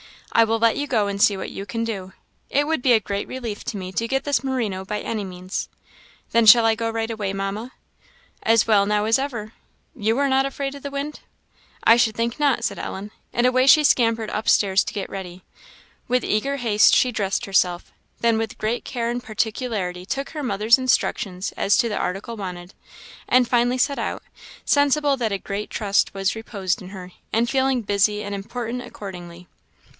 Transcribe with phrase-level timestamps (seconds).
[0.31, 2.13] I will let you go and see what you can do.
[2.49, 5.69] It would be a great relief to me to get this merino by any means."
[6.31, 7.73] "Then shall I go right away, Mamma?"
[8.41, 9.53] "As well now as ever.
[9.93, 11.19] You are not afraid of the wind?"
[11.83, 15.43] "I should think not," said Ellen; and away she scampered upstairs to get ready.
[16.07, 17.91] With eager haste she dressed herself;
[18.21, 22.73] then with great care and particularity took her mother's instructions as to the article wanted;
[23.27, 24.23] and finally set out,
[24.65, 29.47] sensible that a great trust was reposed in her, and feeling busy and important accordingly.